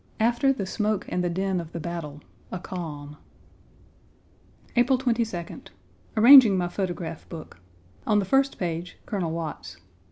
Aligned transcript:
After 0.19 0.51
the 0.51 0.65
smoke 0.65 1.05
and 1.09 1.23
the 1.23 1.29
din 1.29 1.61
of 1.61 1.73
the 1.73 1.79
battle, 1.79 2.21
a 2.51 2.57
calm. 2.57 3.17
April 4.75 4.97
22d. 4.97 5.67
Arranging 6.17 6.57
my 6.57 6.69
photograph 6.69 7.29
book. 7.29 7.59
On 8.07 8.17
the 8.17 8.25
first 8.25 8.57
page, 8.57 8.97
Colonel 9.05 9.29
Watts. 9.29 9.77